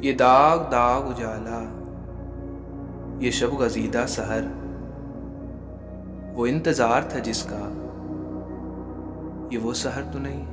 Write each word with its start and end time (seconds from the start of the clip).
یہ 0.00 0.12
داغ 0.12 0.70
داغ 0.70 1.08
اجالا، 1.08 1.64
یہ 3.20 3.30
شب 3.30 3.54
غزیدہ 3.54 4.04
سحر، 4.08 4.40
وہ 6.34 6.46
انتظار 6.46 7.02
تھا 7.02 7.18
جس 7.18 7.42
کا، 7.42 7.86
یہ 9.50 9.58
وہ 9.58 9.74
سحر 9.74 10.02
تو 10.12 10.18
نہیں۔ 10.18 10.44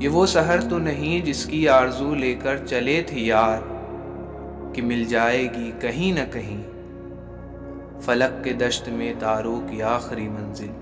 یہ 0.00 0.08
وہ 0.08 0.26
سحر 0.26 0.60
تو 0.70 0.78
نہیں 0.78 1.26
جس 1.26 1.46
کی 1.46 1.68
آرزو 1.68 2.14
لے 2.14 2.34
کر 2.34 2.66
چلے 2.66 3.02
تھے 3.06 3.20
یار، 3.20 3.58
کہ 4.72 4.82
مل 4.82 5.04
جائے 5.04 5.42
گی 5.42 5.72
کہیں 5.80 6.12
نہ 6.12 6.32
کہیں۔ 6.32 6.62
فلک 8.00 8.44
کے 8.44 8.52
دشت 8.52 8.88
میں 8.88 9.12
تاروں 9.18 9.60
کی 9.68 9.82
آخری 9.82 10.28
منزل۔ 10.28 10.72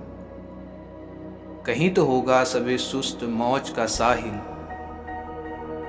کہیں 1.64 1.94
تو 1.94 2.02
ہوگا 2.02 2.42
سب 2.46 2.64
سست 2.78 3.22
موج 3.22 3.70
کا 3.70 3.86
ساحل۔ 3.86 4.51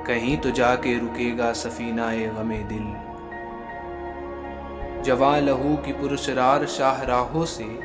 کہیں 0.05 0.43
تو 0.43 0.49
جا 0.49 0.75
کے 0.75 0.95
رکے 0.95 1.31
گا 1.37 1.53
سفینہ 1.53 2.11
غم 2.37 2.53
دل۔ 2.69 2.87
جواں 5.03 5.41
لہو 5.41 5.75
کی 5.83 5.93
پرسرار 5.93 6.65
شاہ 6.65 7.01
راہوں 7.01 7.45
سے 7.45 7.79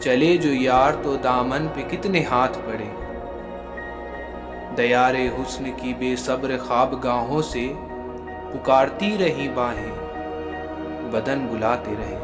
چلے 0.00 0.36
جو 0.36 0.52
یار 0.52 0.92
تو 1.02 1.16
دامن 1.16 1.66
پہ 1.74 1.80
کتنے 1.90 2.24
ہاتھ 2.30 2.58
پڑے۔ 2.58 2.88
دیار 4.76 5.14
حسن 5.14 5.70
کی 5.76 5.94
بے 5.98 6.16
صبر 6.16 6.56
خواب 6.66 7.04
گاہوں 7.04 7.42
سے 7.42 7.72
پکارتی 8.52 9.16
رہی 9.20 9.48
باہیں، 9.54 9.92
بدن 11.10 11.46
بلاتے 11.52 11.94
رہے۔ 11.98 12.18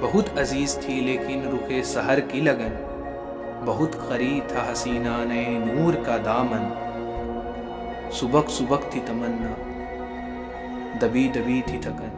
بہت 0.00 0.38
عزیز 0.38 0.78
تھی 0.82 0.94
لیکن 0.94 1.48
رکے 1.52 1.82
سہر 1.82 2.20
کی 2.20 2.40
لگن، 2.40 2.74
بہت 3.64 4.08
قریب 4.08 4.48
تھا 4.48 4.72
حسینہ 4.72 5.24
نے 5.24 5.58
نور 5.66 5.94
کا 5.94 6.16
دامن۔ 6.24 6.93
سبک 8.14 8.50
سبک 8.50 8.92
تھی 8.92 9.00
تمنا، 9.06 9.52
دبی 11.00 11.30
دبی 11.34 11.62
تھی 11.66 11.78
تھکن۔ 11.78 12.12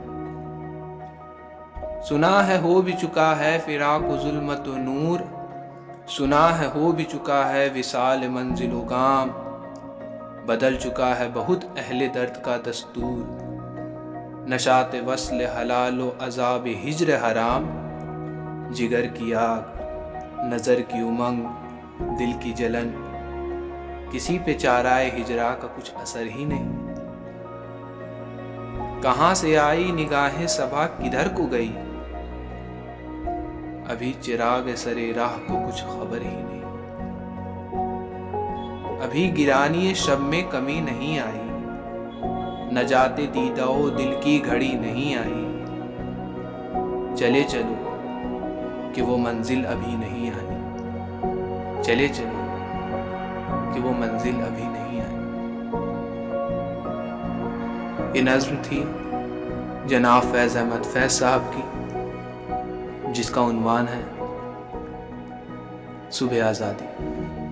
سنا 2.09 2.47
ہے 2.47 2.59
ہو 2.59 2.83
بھی 2.83 2.93
چکا 2.93 3.39
ہے 3.39 3.59
فراق 3.67 4.11
و 4.11 4.17
ظلمت 4.17 4.69
و 4.69 4.77
نور، 4.77 5.21
سنا 6.09 6.59
ہے 6.59 6.67
ہو 6.75 6.93
بھی 6.93 7.05
چکا 7.05 7.53
ہے 7.53 7.69
وصال 7.77 8.29
منزل 8.29 8.73
و 8.73 8.81
گام 8.81 9.29
بدل 10.47 10.77
چکا 10.77 11.19
ہے 11.19 11.29
بہت 11.35 11.65
اہل 11.77 12.07
درد 12.15 12.43
کا 12.43 12.57
دستور۔ 12.71 13.43
نشات 14.49 14.95
وصل 15.07 15.41
حلال 15.41 16.01
و 16.01 16.11
عذاب 16.21 16.69
ہجر 16.85 17.17
حرام۔ 17.17 17.87
جگر 18.73 19.07
کی 19.07 19.35
آگ، 19.35 19.83
نظر 20.45 20.81
کی 20.81 20.99
امنگ، 20.99 21.47
دل 22.19 22.33
کی 22.41 22.53
جلن۔ 22.53 23.16
کسی 24.11 24.39
پہ 24.45 24.53
چارائے 24.55 25.11
ہجرا 25.17 25.55
کا 25.55 25.69
کچھ 25.77 25.91
اثر 25.95 26.27
ہی 26.35 26.45
نہیں۔ 26.45 26.95
کہاں 29.03 29.35
سے 29.35 29.59
آئی 29.59 29.91
نگاہیں 29.91 30.47
سبا 30.47 30.87
کدھر 30.87 31.29
کو 31.29 31.47
گئی؟ 31.47 31.73
ابھی 33.89 34.13
چراغ 34.21 34.75
سرے 34.77 35.13
راہ 35.17 35.49
کو 35.49 35.55
کچھ 35.67 35.85
خبر 35.85 36.21
ہی 36.21 36.43
نہیں۔ 36.43 36.63
ابھی 39.03 39.47
گرانی 39.47 39.95
شب 39.95 40.21
میں 40.21 40.43
کمی 40.51 40.81
نہیں 40.81 41.19
آئی۔ 41.19 41.41
نہ 42.73 42.81
جاتے 42.81 43.27
دیدہ 43.35 43.97
دل 43.99 44.15
کی 44.21 44.43
گھڑی 44.47 44.73
نہیں 44.73 45.17
آئی۔ 45.17 45.65
چلے 47.17 47.45
چلو 47.49 47.97
کہ 48.95 49.03
وہ 49.03 49.19
منزل 49.19 49.67
ابھی 49.67 49.97
نہیں 49.97 50.31
آئی 50.31 50.57
چلے 51.83 52.09
چلو۔ 52.09 52.46
کہ 53.77 53.83
وہ 53.83 53.93
منزل 53.93 54.43
ابھی 54.47 54.63
نہیں 54.63 55.01
آئی۔ 55.01 55.17
یہ 58.15 58.23
نظم 58.23 58.55
تھی 58.63 58.85
جناب 59.87 60.23
فیض 60.23 60.57
احمد 60.57 60.87
فیض 60.87 61.13
صاحب 61.13 61.41
کی، 61.51 61.63
جس 63.13 63.31
کا 63.31 63.41
عنوان 63.41 63.85
ہے 63.89 64.25
صبح 66.11 66.43
آزادی۔ 66.43 67.46